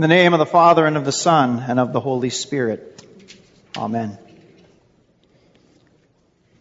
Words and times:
In 0.00 0.08
the 0.08 0.08
name 0.08 0.32
of 0.32 0.38
the 0.38 0.46
Father 0.46 0.86
and 0.86 0.96
of 0.96 1.04
the 1.04 1.12
Son 1.12 1.62
and 1.68 1.78
of 1.78 1.92
the 1.92 2.00
Holy 2.00 2.30
Spirit. 2.30 3.04
Amen. 3.76 4.16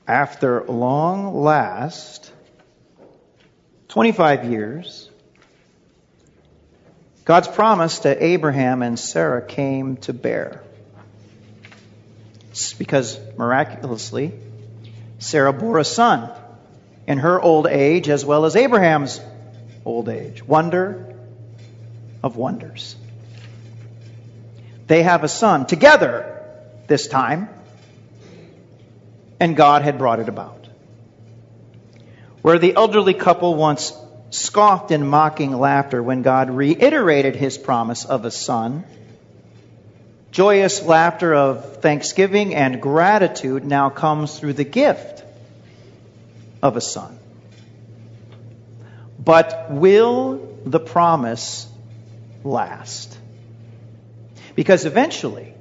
After 0.06 0.66
long 0.66 1.34
last, 1.42 2.34
25 3.88 4.52
years, 4.52 5.10
God's 7.24 7.48
promise 7.48 8.00
to 8.00 8.22
Abraham 8.22 8.82
and 8.82 9.00
Sarah 9.00 9.42
came 9.42 9.96
to 10.00 10.12
bear. 10.12 10.62
It's 12.52 12.74
because 12.74 13.18
miraculously, 13.38 14.34
Sarah 15.20 15.54
bore 15.54 15.78
a 15.78 15.86
son 15.86 16.30
in 17.08 17.20
her 17.20 17.40
old 17.40 17.68
age 17.68 18.10
as 18.10 18.26
well 18.26 18.44
as 18.44 18.58
Abraham's 18.58 19.22
old 19.86 20.10
age. 20.10 20.44
Wonder 20.44 21.16
of 22.22 22.36
wonders. 22.36 22.98
They 24.90 25.04
have 25.04 25.24
a 25.24 25.28
son 25.28 25.68
together 25.68 26.44
this 26.88 27.08
time, 27.08 27.48
and 29.40 29.56
God 29.56 29.84
had 29.84 30.00
brought 30.00 30.20
it 30.20 30.28
about. 30.28 30.68
Where 32.42 32.58
the 32.58 32.76
elderly 32.76 33.14
couple 33.14 33.54
once 33.54 33.94
scoffed 34.32 34.90
in 34.90 35.06
mocking 35.06 35.56
laughter 35.56 36.02
when 36.02 36.24
God 36.24 36.50
reiterated 36.50 37.36
his 37.36 37.56
promise 37.56 38.04
of 38.04 38.26
a 38.26 38.32
son, 38.32 38.84
joyous 40.32 40.82
laughter 40.82 41.36
of 41.36 41.84
thanksgiving 41.84 42.56
and 42.56 42.82
gratitude 42.82 43.64
now 43.64 43.92
comes 43.92 44.40
through 44.40 44.54
the 44.54 44.64
gift 44.64 45.24
of 46.64 46.78
a 46.78 46.82
son. 46.82 47.20
But 49.24 49.68
will 49.70 50.58
the 50.66 50.80
promise 50.80 51.68
last? 52.44 53.19
Because 54.60 54.84
eventually, 54.84 55.54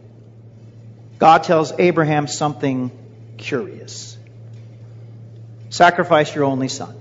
God 1.20 1.44
tells 1.44 1.72
Abraham 1.78 2.27
something 2.27 2.91
curious 3.36 4.18
sacrifice 5.70 6.34
your 6.34 6.42
only 6.42 6.66
son. 6.66 6.96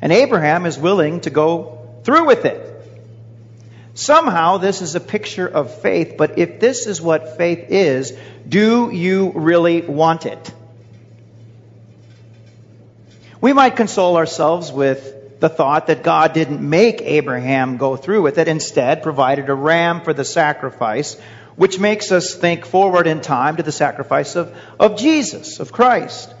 And 0.00 0.12
Abraham 0.12 0.66
is 0.66 0.78
willing 0.78 1.22
to 1.22 1.30
go 1.30 2.00
through 2.04 2.26
with 2.26 2.44
it. 2.44 2.64
Somehow, 3.94 4.58
this 4.58 4.82
is 4.82 4.94
a 4.94 5.00
picture 5.00 5.48
of 5.48 5.82
faith, 5.82 6.14
but 6.16 6.38
if 6.38 6.60
this 6.60 6.86
is 6.86 7.02
what 7.02 7.36
faith 7.36 7.66
is, 7.70 8.16
do 8.48 8.88
you 8.92 9.32
really 9.34 9.80
want 9.80 10.26
it? 10.26 10.54
We 13.40 13.52
might 13.52 13.74
console 13.74 14.16
ourselves 14.16 14.70
with 14.70 15.21
the 15.42 15.48
thought 15.48 15.88
that 15.88 16.04
God 16.04 16.34
didn't 16.34 16.60
make 16.60 17.02
Abraham 17.02 17.76
go 17.76 17.96
through 17.96 18.22
with 18.22 18.38
it, 18.38 18.46
instead 18.46 19.02
provided 19.02 19.48
a 19.48 19.54
ram 19.54 20.00
for 20.00 20.14
the 20.14 20.24
sacrifice, 20.24 21.18
which 21.56 21.80
makes 21.80 22.12
us 22.12 22.32
think 22.32 22.64
forward 22.64 23.08
in 23.08 23.20
time 23.20 23.56
to 23.56 23.64
the 23.64 23.72
sacrifice 23.72 24.36
of, 24.36 24.56
of 24.78 24.96
Jesus, 24.96 25.58
of 25.58 25.72
Christ, 25.72 26.32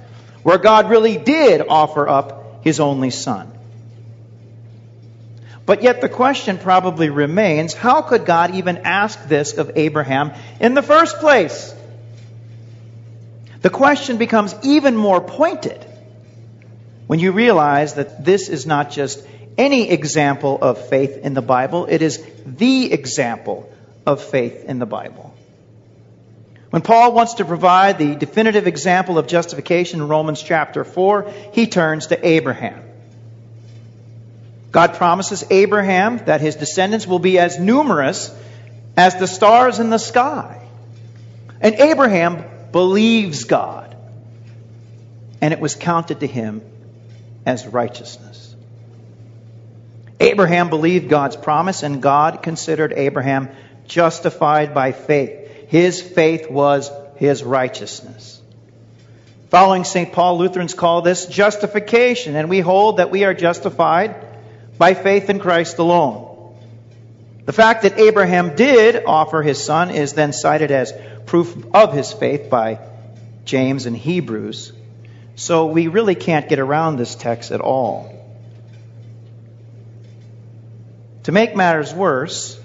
where 0.44 0.56
God 0.56 0.88
really 0.88 1.18
did 1.18 1.66
offer 1.68 2.08
up 2.08 2.62
his 2.62 2.78
only 2.78 3.10
son. 3.10 3.50
But 5.66 5.82
yet 5.82 6.00
the 6.00 6.08
question 6.08 6.56
probably 6.56 7.10
remains, 7.10 7.74
how 7.74 8.02
could 8.02 8.24
God 8.24 8.54
even 8.54 8.78
ask 8.84 9.26
this 9.26 9.58
of 9.58 9.72
Abraham 9.74 10.30
in 10.60 10.74
the 10.74 10.82
first 10.82 11.18
place? 11.18 11.74
The 13.62 13.70
question 13.70 14.18
becomes 14.18 14.54
even 14.62 14.96
more 14.96 15.20
pointed 15.20 15.84
when 17.12 17.20
you 17.20 17.32
realize 17.32 17.92
that 17.96 18.24
this 18.24 18.48
is 18.48 18.64
not 18.64 18.90
just 18.90 19.22
any 19.58 19.90
example 19.90 20.58
of 20.62 20.88
faith 20.88 21.18
in 21.18 21.34
the 21.34 21.42
Bible, 21.42 21.84
it 21.84 22.00
is 22.00 22.26
the 22.46 22.90
example 22.90 23.70
of 24.06 24.24
faith 24.24 24.64
in 24.64 24.78
the 24.78 24.86
Bible. 24.86 25.36
When 26.70 26.80
Paul 26.80 27.12
wants 27.12 27.34
to 27.34 27.44
provide 27.44 27.98
the 27.98 28.14
definitive 28.14 28.66
example 28.66 29.18
of 29.18 29.26
justification 29.26 30.00
in 30.00 30.08
Romans 30.08 30.42
chapter 30.42 30.84
4, 30.84 31.30
he 31.52 31.66
turns 31.66 32.06
to 32.06 32.26
Abraham. 32.26 32.82
God 34.70 34.94
promises 34.94 35.44
Abraham 35.50 36.16
that 36.24 36.40
his 36.40 36.56
descendants 36.56 37.06
will 37.06 37.18
be 37.18 37.38
as 37.38 37.58
numerous 37.58 38.34
as 38.96 39.16
the 39.16 39.26
stars 39.26 39.80
in 39.80 39.90
the 39.90 39.98
sky. 39.98 40.66
And 41.60 41.74
Abraham 41.74 42.42
believes 42.72 43.44
God, 43.44 43.94
and 45.42 45.52
it 45.52 45.60
was 45.60 45.74
counted 45.74 46.20
to 46.20 46.26
him 46.26 46.62
as 47.46 47.66
righteousness. 47.66 48.54
Abraham 50.20 50.70
believed 50.70 51.08
God's 51.08 51.36
promise, 51.36 51.82
and 51.82 52.00
God 52.00 52.42
considered 52.42 52.92
Abraham 52.92 53.48
justified 53.86 54.72
by 54.74 54.92
faith. 54.92 55.68
His 55.68 56.00
faith 56.00 56.50
was 56.50 56.90
his 57.16 57.42
righteousness. 57.42 58.40
Following 59.50 59.84
St. 59.84 60.12
Paul, 60.12 60.38
Lutherans 60.38 60.74
call 60.74 61.02
this 61.02 61.26
justification, 61.26 62.36
and 62.36 62.48
we 62.48 62.60
hold 62.60 62.98
that 62.98 63.10
we 63.10 63.24
are 63.24 63.34
justified 63.34 64.14
by 64.78 64.94
faith 64.94 65.28
in 65.28 65.40
Christ 65.40 65.78
alone. 65.78 66.54
The 67.44 67.52
fact 67.52 67.82
that 67.82 67.98
Abraham 67.98 68.54
did 68.54 69.04
offer 69.04 69.42
his 69.42 69.62
son 69.62 69.90
is 69.90 70.12
then 70.12 70.32
cited 70.32 70.70
as 70.70 70.92
proof 71.26 71.66
of 71.74 71.92
his 71.92 72.12
faith 72.12 72.48
by 72.48 72.78
James 73.44 73.86
and 73.86 73.96
Hebrews. 73.96 74.72
So 75.34 75.66
we 75.66 75.88
really 75.88 76.14
can't 76.14 76.48
get 76.48 76.58
around 76.58 76.96
this 76.96 77.14
text 77.14 77.50
at 77.52 77.60
all. 77.60 78.18
To 81.24 81.32
make 81.32 81.54
matters 81.54 81.94
worse, 81.94 82.60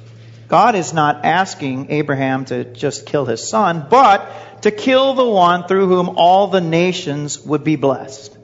God 0.47 0.75
is 0.75 0.93
not 0.93 1.25
asking 1.25 1.91
Abraham 1.91 2.45
to 2.45 2.63
just 2.63 3.05
kill 3.05 3.25
his 3.25 3.47
son, 3.47 3.85
but 3.89 4.61
to 4.63 4.71
kill 4.71 5.13
the 5.13 5.25
one 5.25 5.67
through 5.67 5.87
whom 5.87 6.17
all 6.17 6.47
the 6.47 6.61
nations 6.61 7.39
would 7.39 7.63
be 7.63 7.75
blessed, 7.75 8.35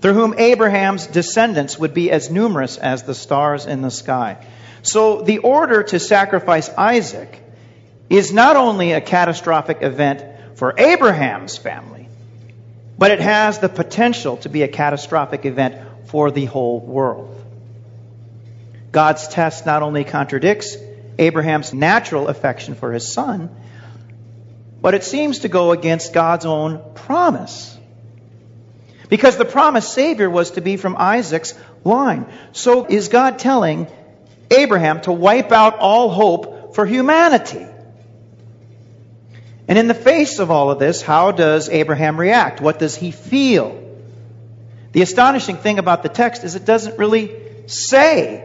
through 0.00 0.14
whom 0.14 0.34
Abraham's 0.38 1.06
descendants 1.06 1.78
would 1.78 1.94
be 1.94 2.10
as 2.10 2.30
numerous 2.30 2.76
as 2.76 3.04
the 3.04 3.14
stars 3.14 3.66
in 3.66 3.82
the 3.82 3.90
sky. 3.90 4.44
So 4.82 5.22
the 5.22 5.38
order 5.38 5.82
to 5.82 5.98
sacrifice 5.98 6.68
Isaac 6.70 7.42
is 8.08 8.32
not 8.32 8.56
only 8.56 8.92
a 8.92 9.00
catastrophic 9.00 9.82
event 9.82 10.56
for 10.56 10.74
Abraham's 10.78 11.56
family, 11.56 11.97
but 12.98 13.12
it 13.12 13.20
has 13.20 13.60
the 13.60 13.68
potential 13.68 14.36
to 14.38 14.48
be 14.48 14.62
a 14.62 14.68
catastrophic 14.68 15.46
event 15.46 15.76
for 16.06 16.30
the 16.30 16.44
whole 16.44 16.80
world. 16.80 17.34
God's 18.90 19.28
test 19.28 19.64
not 19.64 19.82
only 19.82 20.04
contradicts 20.04 20.76
Abraham's 21.18 21.72
natural 21.72 22.28
affection 22.28 22.74
for 22.74 22.92
his 22.92 23.10
son, 23.10 23.54
but 24.80 24.94
it 24.94 25.04
seems 25.04 25.40
to 25.40 25.48
go 25.48 25.72
against 25.72 26.12
God's 26.12 26.46
own 26.46 26.82
promise. 26.94 27.76
Because 29.08 29.36
the 29.36 29.44
promised 29.44 29.92
Savior 29.92 30.28
was 30.28 30.52
to 30.52 30.60
be 30.60 30.76
from 30.76 30.96
Isaac's 30.98 31.54
line. 31.84 32.26
So 32.52 32.84
is 32.86 33.08
God 33.08 33.38
telling 33.38 33.86
Abraham 34.50 35.00
to 35.02 35.12
wipe 35.12 35.52
out 35.52 35.78
all 35.78 36.10
hope 36.10 36.74
for 36.74 36.84
humanity? 36.84 37.66
And 39.68 39.76
in 39.76 39.86
the 39.86 39.94
face 39.94 40.38
of 40.38 40.50
all 40.50 40.70
of 40.70 40.78
this, 40.78 41.02
how 41.02 41.30
does 41.30 41.68
Abraham 41.68 42.18
react? 42.18 42.60
What 42.60 42.78
does 42.78 42.96
he 42.96 43.10
feel? 43.10 43.84
The 44.92 45.02
astonishing 45.02 45.56
thing 45.56 45.78
about 45.78 46.02
the 46.02 46.08
text 46.08 46.42
is 46.42 46.56
it 46.56 46.64
doesn't 46.64 46.98
really 46.98 47.36
say. 47.66 48.44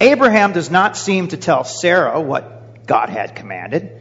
Abraham 0.00 0.52
does 0.52 0.70
not 0.70 0.96
seem 0.96 1.28
to 1.28 1.36
tell 1.36 1.64
Sarah 1.64 2.18
what 2.18 2.86
God 2.86 3.10
had 3.10 3.36
commanded. 3.36 4.00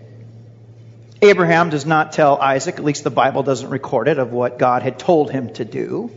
Abraham 1.22 1.70
does 1.70 1.86
not 1.86 2.14
tell 2.14 2.38
Isaac, 2.38 2.76
at 2.76 2.86
least 2.86 3.04
the 3.04 3.10
Bible 3.10 3.44
doesn't 3.44 3.70
record 3.70 4.08
it, 4.08 4.20
of 4.20 4.32
what 4.32 4.58
God 4.58 4.84
had 4.84 4.98
told 4.98 5.30
him 5.30 5.54
to 5.56 5.66
do. 5.66 6.10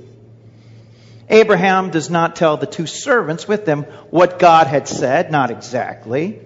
Abraham 1.28 1.91
does 1.91 2.09
not 2.09 2.37
tell 2.37 2.56
the 2.56 2.66
two 2.66 2.87
servants 2.87 3.49
with 3.49 3.66
him 3.66 3.82
what 4.10 4.38
God 4.38 4.69
had 4.69 4.87
said, 4.87 5.32
not 5.32 5.50
exactly. 5.50 6.38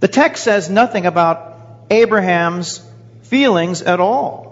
The 0.00 0.08
text 0.08 0.42
says 0.42 0.68
nothing 0.68 1.06
about 1.06 1.55
Abraham's 1.90 2.84
feelings 3.22 3.82
at 3.82 4.00
all. 4.00 4.46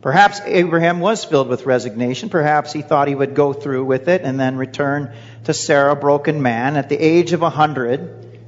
Perhaps 0.00 0.40
Abraham 0.44 1.00
was 1.00 1.24
filled 1.24 1.48
with 1.48 1.66
resignation. 1.66 2.28
Perhaps 2.28 2.72
he 2.72 2.82
thought 2.82 3.08
he 3.08 3.14
would 3.14 3.34
go 3.34 3.52
through 3.52 3.84
with 3.84 4.08
it 4.08 4.22
and 4.22 4.38
then 4.38 4.56
return 4.56 5.12
to 5.44 5.52
Sarah, 5.52 5.96
broken 5.96 6.40
man. 6.40 6.76
At 6.76 6.88
the 6.88 6.96
age 6.96 7.32
of 7.32 7.42
a 7.42 7.50
hundred, 7.50 8.40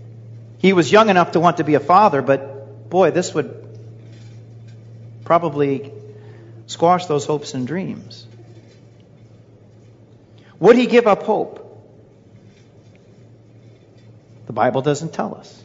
he 0.59 0.73
was 0.73 0.91
young 0.93 1.09
enough 1.09 1.33
to 1.33 1.41
want 1.41 1.57
to 1.57 1.65
be 1.65 1.75
a 1.75 1.81
father, 1.81 2.23
but 2.23 2.89
boy, 2.89 3.11
this 3.11 3.35
would 3.35 3.57
probably 5.25 5.93
squash 6.67 7.07
those 7.07 7.27
hopes 7.27 7.55
and 7.55 7.67
dreams. 7.67 8.27
Would 10.61 10.77
he 10.77 10.87
give 10.87 11.07
up 11.07 11.25
hope? 11.25 11.67
The 14.47 14.53
Bible 14.53 14.83
doesn't 14.83 15.13
tell 15.13 15.35
us 15.35 15.63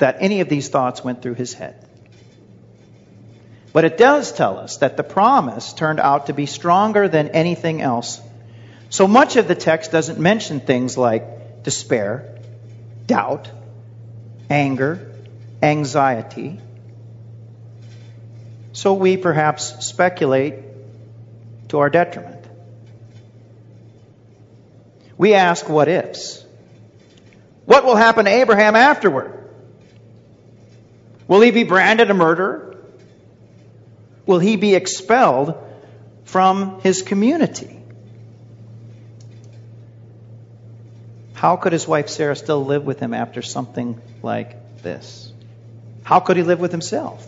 that 0.00 0.16
any 0.20 0.40
of 0.40 0.48
these 0.48 0.68
thoughts 0.68 1.02
went 1.02 1.22
through 1.22 1.34
his 1.34 1.54
head. 1.54 1.86
But 3.72 3.84
it 3.84 3.96
does 3.96 4.32
tell 4.32 4.58
us 4.58 4.78
that 4.78 4.96
the 4.96 5.04
promise 5.04 5.72
turned 5.72 6.00
out 6.00 6.26
to 6.26 6.32
be 6.32 6.46
stronger 6.46 7.06
than 7.08 7.28
anything 7.28 7.80
else 7.80 8.20
So 8.90 9.06
much 9.06 9.36
of 9.36 9.46
the 9.46 9.54
text 9.54 9.92
doesn't 9.92 10.18
mention 10.18 10.58
things 10.58 10.98
like 10.98 11.62
despair, 11.62 12.38
doubt, 13.06 13.48
anger, 14.50 15.14
anxiety. 15.62 16.58
So 18.72 18.94
we 18.94 19.16
perhaps 19.16 19.86
speculate 19.86 20.56
to 21.68 21.78
our 21.78 21.88
detriment. 21.88 22.44
We 25.16 25.34
ask 25.34 25.68
what 25.68 25.86
ifs. 25.86 26.44
What 27.66 27.84
will 27.84 27.96
happen 27.96 28.24
to 28.24 28.30
Abraham 28.30 28.74
afterward? 28.74 29.39
Will 31.30 31.42
he 31.42 31.52
be 31.52 31.62
branded 31.62 32.10
a 32.10 32.14
murderer? 32.14 32.74
Will 34.26 34.40
he 34.40 34.56
be 34.56 34.74
expelled 34.74 35.54
from 36.24 36.80
his 36.80 37.02
community? 37.02 37.80
How 41.34 41.54
could 41.54 41.72
his 41.72 41.86
wife 41.86 42.08
Sarah 42.08 42.34
still 42.34 42.64
live 42.64 42.84
with 42.84 42.98
him 42.98 43.14
after 43.14 43.42
something 43.42 44.00
like 44.24 44.82
this? 44.82 45.32
How 46.02 46.18
could 46.18 46.36
he 46.36 46.42
live 46.42 46.58
with 46.58 46.72
himself? 46.72 47.24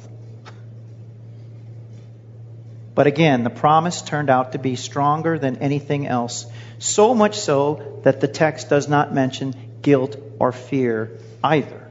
But 2.96 3.06
again, 3.06 3.44
the 3.44 3.50
promise 3.50 4.02
turned 4.02 4.30
out 4.30 4.50
to 4.50 4.58
be 4.58 4.74
stronger 4.74 5.38
than 5.38 5.58
anything 5.58 6.08
else, 6.08 6.46
so 6.80 7.14
much 7.14 7.38
so 7.38 8.00
that 8.02 8.20
the 8.20 8.26
text 8.26 8.68
does 8.68 8.88
not 8.88 9.14
mention 9.14 9.54
guilt 9.80 10.16
or 10.40 10.50
fear 10.50 11.12
either. 11.44 11.81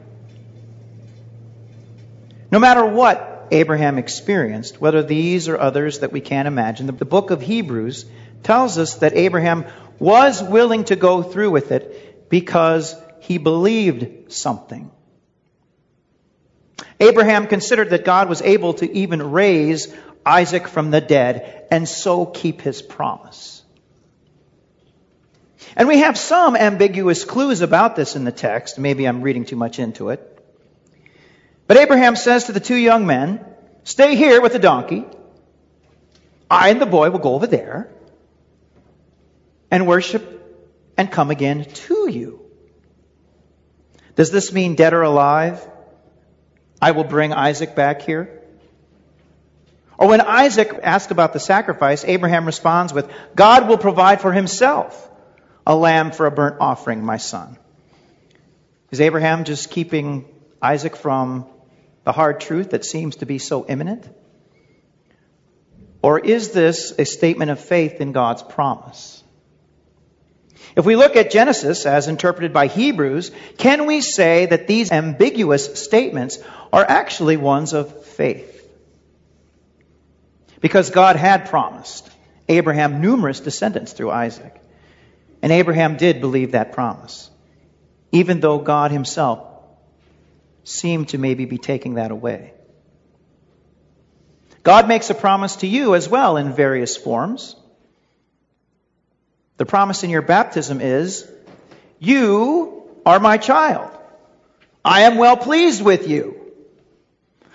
No 2.52 2.60
matter 2.60 2.86
what 2.86 3.48
Abraham 3.52 3.98
experienced, 3.98 4.80
whether 4.80 5.02
these 5.02 5.48
or 5.48 5.58
others 5.58 6.00
that 6.00 6.12
we 6.12 6.22
can't 6.22 6.48
imagine, 6.48 6.86
the 6.86 6.94
book 6.94 7.32
of 7.32 7.42
Hebrews 7.42 8.06
tells 8.44 8.78
us 8.78 8.96
that 8.96 9.14
Abraham 9.14 9.66
was 10.00 10.44
willing 10.44 10.84
to 10.86 10.96
go 10.96 11.24
through 11.24 11.52
with 11.52 11.72
it 11.72 12.30
because 12.30 12.96
he 13.20 13.38
believed 13.38 14.32
something. 14.32 14.92
Abraham 17.00 17.48
considered 17.48 17.92
that 17.92 18.06
God 18.06 18.30
was 18.30 18.42
able 18.42 18.76
to 18.76 18.92
even 18.92 19.32
raise 19.32 19.94
Isaac 20.26 20.68
from 20.68 20.92
the 20.92 21.02
dead 21.02 21.68
and 21.72 21.88
so 21.88 22.26
keep 22.26 22.62
his 22.62 22.82
promise. 22.82 23.64
And 25.76 25.88
we 25.88 26.00
have 26.00 26.18
some 26.18 26.56
ambiguous 26.56 27.24
clues 27.24 27.62
about 27.62 27.96
this 27.96 28.16
in 28.16 28.24
the 28.24 28.32
text. 28.32 28.78
Maybe 28.78 29.06
I'm 29.06 29.22
reading 29.22 29.46
too 29.46 29.56
much 29.56 29.80
into 29.80 30.10
it. 30.10 30.31
But 31.72 31.78
Abraham 31.78 32.18
says 32.18 32.44
to 32.48 32.52
the 32.52 32.60
two 32.60 32.76
young 32.76 33.06
men, 33.06 33.40
Stay 33.86 34.16
here 34.16 34.42
with 34.42 34.52
the 34.52 34.60
donkey. 34.60 35.06
I 36.50 36.68
and 36.68 36.82
the 36.82 36.86
boy 36.86 37.12
will 37.12 37.20
go 37.20 37.34
over 37.36 37.48
there 37.48 37.90
and 39.72 39.88
worship 39.88 40.22
and 40.98 41.10
come 41.10 41.32
again 41.32 41.64
to 41.64 42.10
you. 42.10 42.42
Does 44.18 44.32
this 44.32 44.52
mean 44.52 44.76
dead 44.76 44.94
or 44.94 45.04
alive? 45.04 45.66
I 46.82 46.92
will 46.92 47.06
bring 47.06 47.32
Isaac 47.32 47.74
back 47.74 48.02
here. 48.02 48.42
Or 49.98 50.10
when 50.10 50.20
Isaac 50.20 50.78
asked 50.84 51.12
about 51.12 51.32
the 51.32 51.40
sacrifice, 51.40 52.04
Abraham 52.04 52.46
responds 52.46 52.92
with, 52.92 53.10
God 53.34 53.70
will 53.70 53.78
provide 53.78 54.20
for 54.20 54.34
himself 54.34 55.10
a 55.66 55.74
lamb 55.74 56.12
for 56.12 56.26
a 56.26 56.32
burnt 56.32 56.58
offering, 56.60 57.02
my 57.02 57.16
son. 57.16 57.58
Is 58.90 59.00
Abraham 59.00 59.46
just 59.46 59.70
keeping 59.72 60.26
Isaac 60.62 60.98
from 60.98 61.48
the 62.04 62.12
hard 62.12 62.42
truth 62.42 62.72
that 62.72 62.86
seems 62.86 63.18
to 63.18 63.26
be 63.26 63.38
so 63.38 63.66
imminent? 63.68 64.08
Or 66.02 66.20
is 66.20 66.52
this 66.52 66.94
a 66.98 67.06
statement 67.06 67.52
of 67.52 67.60
faith 67.60 68.02
in 68.02 68.12
God's 68.12 68.42
promise? 68.42 69.24
If 70.76 70.86
we 70.86 70.96
look 70.96 71.16
at 71.16 71.32
Genesis 71.32 71.86
as 71.86 72.08
interpreted 72.08 72.54
by 72.54 72.68
Hebrews, 72.68 73.32
can 73.58 73.86
we 73.86 74.02
say 74.02 74.46
that 74.46 74.68
these 74.68 74.92
ambiguous 74.92 75.84
statements 75.84 76.40
are 76.72 76.86
actually 76.86 77.38
ones 77.38 77.74
of 77.74 78.06
faith? 78.06 78.58
Because 80.62 80.90
God 80.90 81.16
had 81.16 81.50
promised 81.50 82.10
Abraham 82.48 83.02
numerous 83.02 83.40
descendants 83.40 83.94
through 83.94 84.12
Isaac. 84.12 84.60
And 85.42 85.52
Abraham 85.52 85.98
did 85.98 86.22
believe 86.22 86.52
that 86.52 86.74
promise, 86.74 87.30
even 88.12 88.40
though 88.40 88.60
God 88.60 88.92
himself 88.92 89.51
seem 90.64 91.06
to 91.06 91.18
maybe 91.18 91.46
be 91.46 91.58
taking 91.58 91.96
that 91.96 92.12
away. 92.12 92.54
God 94.64 94.88
makes 94.88 95.10
a 95.10 95.16
promise 95.16 95.58
to 95.58 95.68
you 95.68 95.96
as 95.96 96.08
well 96.08 96.38
in 96.38 96.54
various 96.54 96.96
forms. 96.96 97.56
The 99.58 99.66
promise 99.66 100.04
in 100.04 100.10
your 100.10 100.22
baptism 100.22 100.82
is, 100.82 101.30
You 102.00 102.84
are 103.06 103.20
my 103.20 103.38
child. 103.38 103.92
I 104.84 105.02
am 105.02 105.18
well 105.18 105.38
pleased 105.38 105.84
with 105.84 106.08
you. 106.08 106.40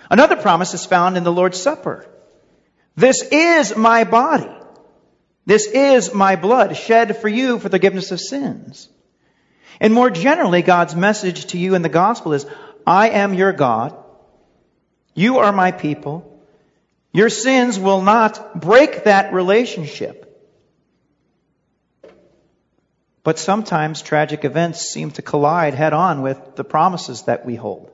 Another 0.09 0.35
promise 0.35 0.73
is 0.73 0.85
found 0.85 1.17
in 1.17 1.23
the 1.23 1.31
Lord's 1.31 1.61
Supper. 1.61 2.05
This 2.95 3.21
is 3.31 3.75
my 3.75 4.03
body. 4.03 4.49
This 5.45 5.67
is 5.67 6.13
my 6.13 6.35
blood 6.35 6.75
shed 6.75 7.17
for 7.17 7.29
you 7.29 7.59
for 7.59 7.69
the 7.69 7.77
forgiveness 7.77 8.11
of 8.11 8.19
sins. 8.19 8.89
And 9.79 9.93
more 9.93 10.09
generally, 10.09 10.61
God's 10.61 10.95
message 10.95 11.47
to 11.47 11.57
you 11.57 11.75
in 11.75 11.83
the 11.83 11.89
gospel 11.89 12.33
is, 12.33 12.45
I 12.87 13.09
am 13.09 13.33
your 13.33 13.51
God. 13.51 13.93
You 15.13 15.39
are 15.39 15.51
my 15.51 15.71
people. 15.71 16.41
Your 17.11 17.29
sins 17.29 17.77
will 17.77 18.01
not 18.01 18.61
break 18.61 19.03
that 19.03 19.33
relationship. 19.33 20.23
But 23.23 23.39
sometimes 23.39 24.01
tragic 24.01 24.45
events 24.45 24.79
seem 24.79 25.11
to 25.11 25.21
collide 25.21 25.73
head 25.73 25.91
on 25.91 26.21
with 26.21 26.55
the 26.55 26.63
promises 26.63 27.23
that 27.23 27.45
we 27.45 27.55
hold. 27.55 27.91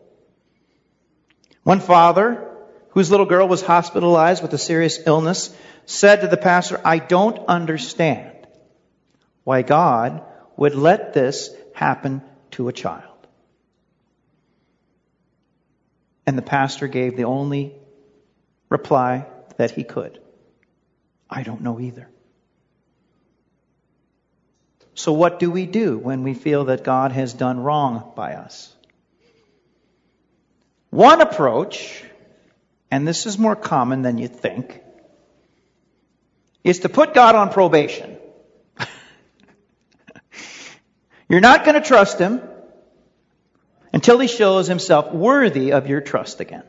One 1.64 1.80
father, 1.80 2.52
whose 2.90 3.10
little 3.10 3.26
girl 3.26 3.48
was 3.48 3.64
hospitalized 3.64 4.44
with 4.44 4.54
a 4.54 4.60
serious 4.60 5.00
illness, 5.08 5.56
said 5.88 6.22
to 6.22 6.28
the 6.28 6.38
pastor, 6.38 6.80
I 6.86 7.00
don't 7.00 7.40
understand 7.48 8.46
why 9.44 9.64
God 9.64 10.24
would 10.56 10.76
let 10.76 11.14
this 11.14 11.50
happen 11.74 12.22
to 12.52 12.68
a 12.68 12.74
child. 12.74 13.13
And 16.26 16.38
the 16.38 16.42
pastor 16.42 16.88
gave 16.88 17.18
the 17.18 17.26
only 17.26 17.74
reply 18.70 19.26
that 19.58 19.72
he 19.72 19.84
could 19.84 20.20
I 21.30 21.42
don't 21.42 21.62
know 21.62 21.80
either. 21.80 22.08
So, 24.94 25.14
what 25.14 25.40
do 25.40 25.50
we 25.50 25.66
do 25.66 25.98
when 25.98 26.22
we 26.22 26.36
feel 26.36 26.66
that 26.66 26.84
God 26.84 27.12
has 27.12 27.34
done 27.34 27.60
wrong 27.60 28.14
by 28.16 28.36
us? 28.36 28.72
One 30.92 31.22
approach, 31.22 32.04
and 32.92 33.08
this 33.08 33.26
is 33.26 33.40
more 33.40 33.56
common 33.56 34.04
than 34.04 34.20
you 34.20 34.28
think, 34.28 34.80
is 36.64 36.80
to 36.80 36.90
put 36.90 37.16
God 37.16 37.34
on 37.34 37.50
probation. 37.50 38.18
You're 41.28 41.42
not 41.42 41.66
going 41.66 41.82
to 41.82 41.88
trust 41.88 42.20
Him 42.20 42.42
until 43.94 44.18
he 44.18 44.28
shows 44.28 44.68
himself 44.68 45.14
worthy 45.14 45.72
of 45.72 45.88
your 45.88 46.02
trust 46.02 46.40
again. 46.40 46.64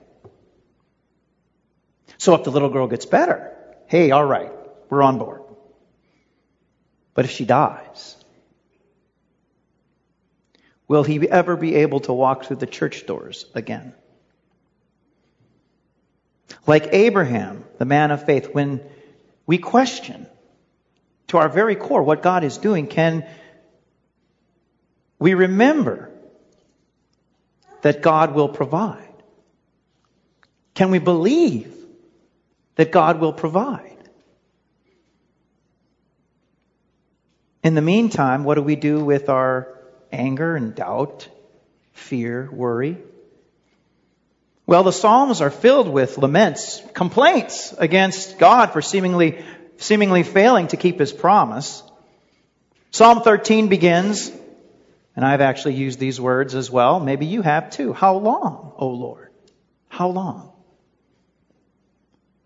So 2.19 2.35
if 2.35 2.45
the 2.45 2.51
little 2.51 2.69
girl 2.69 2.87
gets 2.87 3.07
better, 3.07 3.57
hey, 3.87 4.11
all 4.11 4.25
right, 4.25 4.53
we're 4.91 5.03
on 5.03 5.19
board. 5.19 5.43
But 7.15 7.25
if 7.25 7.31
she 7.31 7.45
dies, 7.45 8.17
will 10.87 11.03
he 11.03 11.29
ever 11.29 11.57
be 11.57 11.77
able 11.77 12.01
to 12.01 12.13
walk 12.13 12.45
through 12.45 12.57
the 12.57 12.67
church 12.67 13.07
doors 13.07 13.47
again? 13.55 13.95
Like 16.67 16.89
Abraham, 16.93 17.65
the 17.79 17.85
man 17.85 18.11
of 18.11 18.25
faith, 18.25 18.51
when 18.53 18.81
we 19.47 19.59
question 19.59 20.27
to 21.29 21.39
our 21.39 21.49
very 21.49 21.77
core 21.77 22.03
what 22.03 22.23
God 22.23 22.45
is 22.45 22.59
doing, 22.59 22.87
can 22.87 23.27
we 25.19 25.35
remember 25.35 26.14
that 27.85 28.01
God 28.01 28.35
will 28.35 28.49
provide? 28.49 29.13
Can 30.73 30.91
we 30.91 30.99
believe 30.99 31.71
that 32.77 32.91
God 32.91 33.21
will 33.21 33.35
provide? 33.35 33.99
In 37.63 37.75
the 37.75 37.83
meantime, 37.83 38.45
what 38.45 38.55
do 38.55 38.63
we 38.63 38.75
do 38.75 39.05
with 39.05 39.29
our 39.29 39.69
anger 40.11 40.57
and 40.57 40.75
doubt, 40.75 41.29
fear, 41.93 42.49
worry? 42.51 42.97
Well, 44.67 44.83
the 44.83 44.91
Psalms 44.91 45.43
are 45.43 45.51
filled 45.51 45.89
with 45.89 46.17
laments, 46.17 46.83
complaints 46.95 47.75
against 47.77 48.39
God 48.39 48.73
for 48.73 48.81
seemingly, 48.81 49.45
seemingly 49.77 50.23
failing 50.23 50.69
to 50.69 50.79
keep 50.79 50.99
his 50.99 51.13
promise. 51.13 51.83
Psalm 52.93 53.21
13 53.21 53.69
begins, 53.69 54.33
and 55.17 55.25
I've 55.25 55.41
actually 55.41 55.75
used 55.75 55.99
these 55.99 56.21
words 56.21 56.55
as 56.55 56.71
well. 56.71 57.01
Maybe 57.01 57.27
you 57.27 57.43
have 57.43 57.71
too. 57.71 57.93
How 57.93 58.17
long, 58.17 58.73
O 58.77 58.89
Lord? 58.89 59.31
How 59.89 60.09
long? 60.09 60.53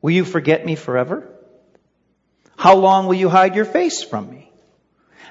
Will 0.02 0.10
you 0.10 0.25
forget 0.25 0.64
me 0.64 0.75
forever? 0.75 1.28
How 2.56 2.76
long 2.76 3.06
will 3.06 3.14
you 3.14 3.28
hide 3.28 3.54
your 3.54 3.64
face 3.64 4.02
from 4.02 4.30
me? 4.30 4.50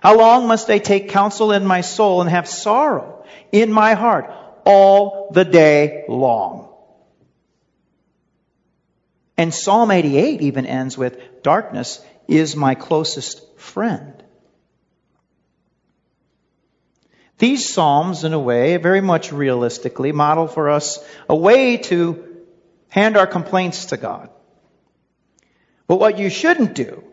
How 0.02 0.18
long 0.18 0.48
must 0.48 0.70
I 0.70 0.78
take 0.78 1.10
counsel 1.10 1.52
in 1.52 1.66
my 1.66 1.82
soul 1.82 2.22
and 2.22 2.30
have 2.30 2.48
sorrow 2.48 3.26
in 3.52 3.72
my 3.72 3.94
heart 3.94 4.32
all 4.66 5.32
the 5.34 5.46
day 5.46 6.06
long? 6.08 6.74
And 9.38 9.54
Psalm 9.54 9.92
88 9.92 10.42
even 10.42 10.66
ends 10.66 10.98
with, 10.98 11.44
darkness 11.44 12.04
is 12.28 12.56
my 12.56 12.76
closest 12.76 13.60
friend. 13.60 14.24
These 17.38 17.72
Psalms, 17.72 18.24
in 18.24 18.34
a 18.34 18.40
way, 18.40 18.78
very 18.78 19.02
much 19.02 19.32
realistically, 19.32 20.12
model 20.12 20.48
for 20.48 20.70
us 20.70 21.04
a 21.30 21.36
way 21.36 21.78
to 21.78 22.24
hand 22.90 23.18
our 23.18 23.28
complaints 23.28 23.86
to 23.88 23.98
God. 23.98 24.30
But 25.88 26.00
what 26.00 26.18
you 26.18 26.30
shouldn't 26.30 26.74
do 26.74 27.04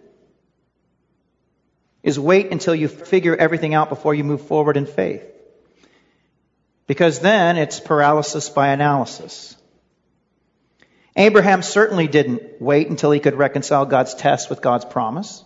is 2.02 2.18
wait 2.18 2.52
until 2.52 2.74
you 2.74 2.88
figure 2.88 3.36
everything 3.36 3.74
out 3.74 3.88
before 3.88 4.14
you 4.14 4.24
move 4.24 4.46
forward 4.46 4.76
in 4.76 4.86
faith. 4.86 5.24
Because 6.86 7.20
then 7.20 7.56
it's 7.56 7.80
paralysis 7.80 8.48
by 8.48 8.68
analysis. 8.68 9.56
Abraham 11.16 11.62
certainly 11.62 12.08
didn't 12.08 12.60
wait 12.60 12.88
until 12.88 13.10
he 13.10 13.20
could 13.20 13.34
reconcile 13.34 13.86
God's 13.86 14.14
test 14.14 14.50
with 14.50 14.60
God's 14.60 14.84
promise. 14.84 15.44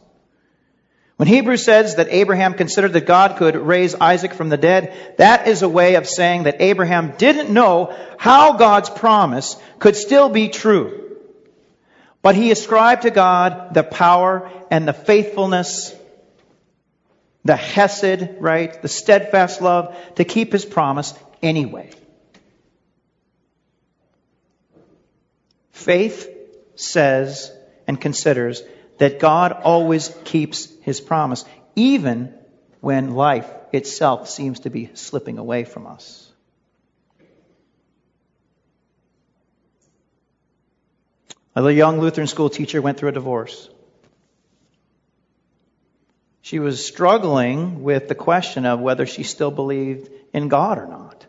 When 1.18 1.26
Hebrews 1.26 1.64
says 1.64 1.96
that 1.96 2.12
Abraham 2.12 2.54
considered 2.54 2.92
that 2.92 3.04
God 3.04 3.38
could 3.38 3.56
raise 3.56 3.96
Isaac 3.96 4.32
from 4.34 4.50
the 4.50 4.56
dead, 4.56 4.96
that 5.18 5.48
is 5.48 5.62
a 5.62 5.68
way 5.68 5.96
of 5.96 6.06
saying 6.06 6.44
that 6.44 6.60
Abraham 6.60 7.14
didn't 7.18 7.52
know 7.52 7.92
how 8.18 8.52
God's 8.52 8.88
promise 8.88 9.56
could 9.80 9.96
still 9.96 10.28
be 10.28 10.48
true. 10.48 11.16
But 12.22 12.36
he 12.36 12.52
ascribed 12.52 13.02
to 13.02 13.10
God 13.10 13.74
the 13.74 13.82
power 13.82 14.48
and 14.70 14.86
the 14.86 14.92
faithfulness, 14.92 15.92
the 17.44 17.56
hesed, 17.56 18.40
right? 18.40 18.80
The 18.80 18.86
steadfast 18.86 19.60
love 19.60 19.96
to 20.14 20.24
keep 20.24 20.52
his 20.52 20.64
promise 20.64 21.14
anyway. 21.42 21.90
Faith 25.72 26.30
says 26.76 27.50
and 27.88 28.00
considers 28.00 28.62
that 28.98 29.18
God 29.18 29.52
always 29.52 30.14
keeps 30.24 30.68
his 30.82 31.00
promise, 31.00 31.44
even 31.74 32.34
when 32.80 33.14
life 33.14 33.48
itself 33.72 34.28
seems 34.28 34.60
to 34.60 34.70
be 34.70 34.90
slipping 34.94 35.38
away 35.38 35.64
from 35.64 35.86
us. 35.86 36.30
A 41.56 41.70
young 41.72 42.00
Lutheran 42.00 42.28
school 42.28 42.50
teacher 42.50 42.80
went 42.80 42.98
through 42.98 43.08
a 43.08 43.12
divorce. 43.12 43.68
She 46.40 46.60
was 46.60 46.84
struggling 46.84 47.82
with 47.82 48.08
the 48.08 48.14
question 48.14 48.64
of 48.64 48.80
whether 48.80 49.06
she 49.06 49.22
still 49.22 49.50
believed 49.50 50.08
in 50.32 50.48
God 50.48 50.78
or 50.78 50.86
not. 50.86 51.26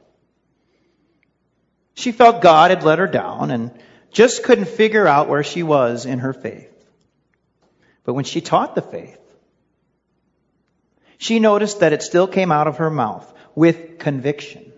She 1.96 2.12
felt 2.12 2.42
God 2.42 2.70
had 2.70 2.84
let 2.84 3.00
her 3.00 3.08
down 3.08 3.52
and 3.52 3.72
just 4.12 4.44
couldn't 4.44 4.70
figure 4.70 5.08
out 5.08 5.28
where 5.28 5.44
she 5.44 5.64
was 5.64 6.06
in 6.06 6.20
her 6.20 6.32
faith. 6.32 6.69
But 8.10 8.16
when 8.16 8.26
she 8.26 8.42
taught 8.42 8.74
the 8.74 8.82
faith, 8.82 9.22
she 11.20 11.38
noticed 11.38 11.82
that 11.82 11.94
it 11.94 12.02
still 12.02 12.26
came 12.26 12.52
out 12.52 12.66
of 12.66 12.78
her 12.78 12.90
mouth 12.90 13.32
with 13.54 14.00
conviction. 14.00 14.74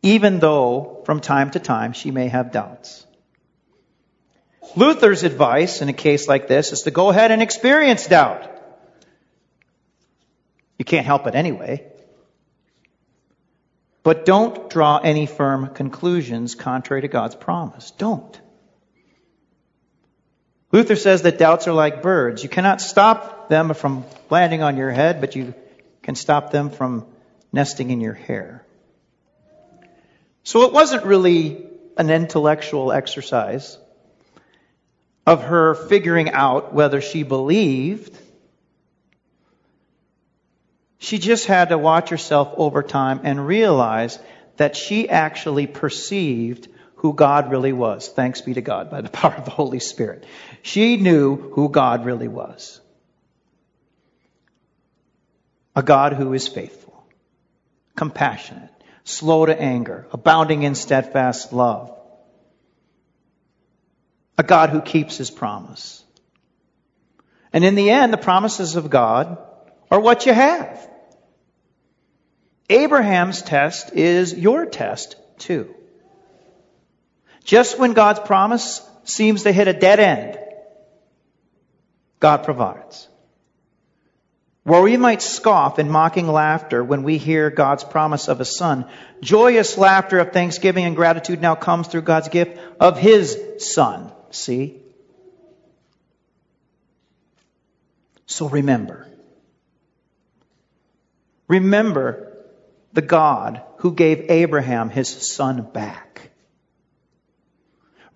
Even 0.00 0.38
though 0.38 1.02
from 1.04 1.20
time 1.20 1.50
to 1.50 1.58
time 1.58 1.92
she 1.92 2.10
may 2.10 2.28
have 2.28 2.52
doubts. 2.52 3.06
Luther's 4.76 5.24
advice 5.24 5.82
in 5.82 5.90
a 5.90 5.92
case 5.92 6.26
like 6.26 6.48
this 6.48 6.72
is 6.72 6.84
to 6.84 6.90
go 6.90 7.10
ahead 7.10 7.30
and 7.30 7.42
experience 7.42 8.06
doubt. 8.06 8.50
You 10.78 10.86
can't 10.86 11.04
help 11.04 11.26
it 11.26 11.34
anyway. 11.34 11.86
But 14.02 14.24
don't 14.24 14.70
draw 14.70 14.96
any 14.96 15.26
firm 15.26 15.74
conclusions 15.74 16.54
contrary 16.54 17.02
to 17.02 17.08
God's 17.08 17.34
promise. 17.34 17.90
Don't. 17.90 18.40
Luther 20.72 20.96
says 20.96 21.22
that 21.22 21.38
doubts 21.38 21.68
are 21.68 21.72
like 21.72 22.02
birds. 22.02 22.42
You 22.42 22.48
cannot 22.48 22.80
stop 22.80 23.48
them 23.48 23.72
from 23.74 24.04
landing 24.30 24.62
on 24.62 24.76
your 24.76 24.90
head, 24.90 25.20
but 25.20 25.36
you 25.36 25.54
can 26.02 26.14
stop 26.14 26.50
them 26.50 26.70
from 26.70 27.06
nesting 27.52 27.90
in 27.90 28.00
your 28.00 28.14
hair. 28.14 28.64
So 30.42 30.62
it 30.62 30.72
wasn't 30.72 31.04
really 31.04 31.66
an 31.96 32.10
intellectual 32.10 32.92
exercise 32.92 33.78
of 35.26 35.42
her 35.44 35.74
figuring 35.74 36.30
out 36.30 36.72
whether 36.72 37.00
she 37.00 37.22
believed 37.22 38.16
she 40.98 41.18
just 41.18 41.46
had 41.46 41.68
to 41.68 41.78
watch 41.78 42.08
herself 42.08 42.52
over 42.56 42.82
time 42.82 43.20
and 43.22 43.46
realize 43.46 44.18
that 44.56 44.76
she 44.76 45.08
actually 45.08 45.66
perceived 45.66 46.68
who 46.96 47.12
God 47.12 47.50
really 47.50 47.72
was. 47.72 48.08
Thanks 48.08 48.40
be 48.40 48.54
to 48.54 48.60
God 48.60 48.90
by 48.90 49.00
the 49.00 49.08
power 49.20 49.34
of 49.34 49.44
the 49.44 49.50
Holy 49.50 49.80
Spirit. 49.80 50.24
She 50.62 50.96
knew 50.96 51.36
who 51.36 51.68
God 51.68 52.04
really 52.04 52.28
was. 52.28 52.80
A 55.74 55.82
God 55.82 56.14
who 56.14 56.32
is 56.32 56.48
faithful, 56.48 57.06
compassionate, 57.94 58.70
slow 59.04 59.44
to 59.44 59.60
anger, 59.60 60.06
abounding 60.10 60.62
in 60.62 60.74
steadfast 60.74 61.52
love. 61.52 61.92
A 64.38 64.42
God 64.42 64.70
who 64.70 64.80
keeps 64.80 65.18
his 65.18 65.30
promise. 65.30 66.02
And 67.52 67.64
in 67.64 67.74
the 67.74 67.90
end, 67.90 68.12
the 68.12 68.18
promises 68.18 68.76
of 68.76 68.90
God 68.90 69.38
are 69.90 70.00
what 70.00 70.24
you 70.26 70.32
have. 70.32 70.90
Abraham's 72.68 73.42
test 73.42 73.92
is 73.92 74.34
your 74.34 74.66
test 74.66 75.16
too. 75.38 75.75
Just 77.46 77.78
when 77.78 77.94
God's 77.94 78.20
promise 78.20 78.86
seems 79.04 79.44
to 79.44 79.52
hit 79.52 79.68
a 79.68 79.72
dead 79.72 80.00
end, 80.00 80.38
God 82.20 82.44
provides. 82.44 83.08
Where 84.64 84.82
we 84.82 84.98
might 84.98 85.22
scoff 85.22 85.78
in 85.78 85.88
mocking 85.88 86.28
laughter 86.28 86.84
when 86.84 87.02
we 87.02 87.16
hear 87.16 87.48
God's 87.48 87.84
promise 87.84 88.28
of 88.28 88.42
a 88.42 88.44
son, 88.44 88.84
joyous 89.22 89.78
laughter 89.78 90.18
of 90.18 90.32
thanksgiving 90.32 90.84
and 90.84 90.96
gratitude 90.96 91.40
now 91.40 91.54
comes 91.54 91.88
through 91.88 92.02
God's 92.02 92.28
gift 92.28 92.58
of 92.78 92.98
His 92.98 93.40
Son. 93.58 94.12
See? 94.30 94.82
So 98.26 98.48
remember, 98.48 99.06
Remember 101.48 102.32
the 102.92 103.02
God 103.02 103.62
who 103.78 103.94
gave 103.94 104.30
Abraham 104.30 104.90
his 104.90 105.08
son 105.08 105.62
back. 105.62 106.30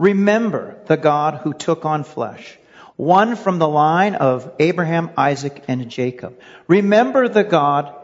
Remember 0.00 0.78
the 0.86 0.96
God 0.96 1.40
who 1.42 1.52
took 1.52 1.84
on 1.84 2.04
flesh, 2.04 2.58
one 2.96 3.36
from 3.36 3.58
the 3.58 3.68
line 3.68 4.14
of 4.14 4.50
Abraham, 4.58 5.10
Isaac, 5.14 5.62
and 5.68 5.90
Jacob. 5.90 6.40
Remember 6.66 7.28
the 7.28 7.44
God 7.44 7.94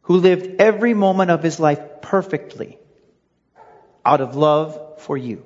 who 0.00 0.16
lived 0.16 0.62
every 0.62 0.94
moment 0.94 1.30
of 1.30 1.42
his 1.42 1.60
life 1.60 2.00
perfectly 2.00 2.78
out 4.02 4.22
of 4.22 4.34
love 4.34 5.02
for 5.02 5.18
you. 5.18 5.44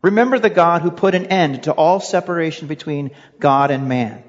Remember 0.00 0.38
the 0.38 0.48
God 0.48 0.80
who 0.80 0.90
put 0.90 1.14
an 1.14 1.26
end 1.26 1.64
to 1.64 1.72
all 1.72 2.00
separation 2.00 2.68
between 2.68 3.10
God 3.38 3.70
and 3.70 3.86
man. 3.86 4.24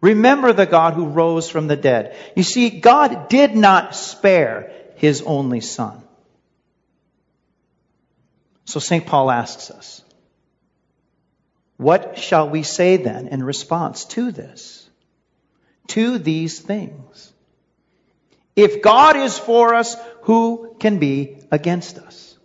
Remember 0.00 0.52
the 0.52 0.66
God 0.66 0.94
who 0.94 1.06
rose 1.06 1.48
from 1.48 1.68
the 1.68 1.76
dead. 1.76 2.16
You 2.34 2.42
see, 2.42 2.80
God 2.80 3.28
did 3.28 3.54
not 3.54 3.94
spare 3.94 4.72
his 4.96 5.22
only 5.22 5.60
son. 5.60 6.02
So 8.70 8.78
St. 8.78 9.04
Paul 9.04 9.32
asks 9.32 9.72
us, 9.72 10.04
what 11.76 12.16
shall 12.18 12.48
we 12.48 12.62
say 12.62 12.98
then 12.98 13.26
in 13.26 13.42
response 13.42 14.04
to 14.14 14.30
this? 14.30 14.88
To 15.88 16.18
these 16.18 16.60
things. 16.60 17.32
If 18.54 18.80
God 18.80 19.16
is 19.16 19.36
for 19.36 19.74
us, 19.74 19.96
who 20.22 20.76
can 20.78 21.00
be 21.00 21.38
against 21.50 21.98
us? 21.98 22.38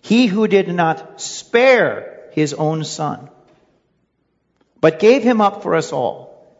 He 0.00 0.26
who 0.26 0.48
did 0.48 0.66
not 0.66 1.20
spare 1.20 2.28
his 2.32 2.52
own 2.52 2.82
son, 2.82 3.30
but 4.80 4.98
gave 4.98 5.22
him 5.22 5.40
up 5.40 5.62
for 5.62 5.76
us 5.76 5.92
all, 5.92 6.52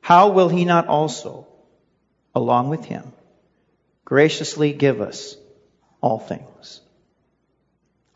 how 0.00 0.28
will 0.28 0.48
he 0.48 0.64
not 0.64 0.86
also, 0.86 1.48
along 2.36 2.68
with 2.68 2.84
him, 2.84 3.12
graciously 4.04 4.72
give 4.72 5.00
us 5.00 5.36
all 6.00 6.20
things? 6.20 6.82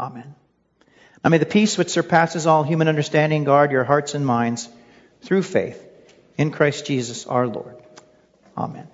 Amen. 0.00 0.34
Now 1.24 1.30
may 1.30 1.38
the 1.38 1.46
peace 1.46 1.76
which 1.76 1.90
surpasses 1.90 2.46
all 2.46 2.62
human 2.62 2.88
understanding 2.88 3.44
guard 3.44 3.72
your 3.72 3.84
hearts 3.84 4.14
and 4.14 4.24
minds 4.24 4.68
through 5.22 5.42
faith 5.42 5.84
in 6.36 6.50
Christ 6.50 6.86
Jesus 6.86 7.26
our 7.26 7.46
Lord. 7.46 7.76
Amen. 8.56 8.88